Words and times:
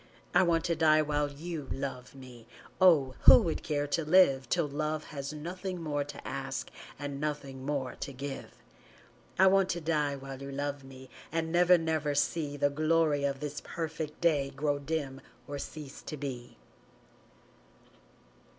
I 0.33 0.41
want 0.41 0.63
to 0.65 0.75
die 0.75 1.03
while 1.03 1.31
you 1.31 1.67
love 1.71 2.15
me 2.15 2.47
Oh, 2.81 3.13
who 3.25 3.39
would 3.43 3.61
care 3.61 3.85
to 3.89 4.03
live 4.03 4.49
Till 4.49 4.67
love 4.67 5.03
has 5.13 5.31
nothing 5.31 5.79
more 5.79 6.03
to 6.03 6.27
ask 6.27 6.71
And 6.97 7.21
nothing 7.21 7.63
more 7.67 7.93
to 7.93 8.11
give! 8.11 8.49
I 9.37 9.45
want 9.45 9.69
to 9.69 9.79
die 9.79 10.15
while 10.15 10.41
you 10.41 10.51
love 10.51 10.83
me 10.83 11.11
And 11.31 11.51
never, 11.51 11.77
never 11.77 12.15
see 12.15 12.57
The 12.57 12.71
glory 12.71 13.25
of 13.25 13.41
this 13.41 13.61
perfect 13.63 14.19
day 14.21 14.49
Grow 14.49 14.79
dim 14.79 15.21
or 15.47 15.59
cease 15.59 16.01
to 16.01 16.17
be. 16.17 16.57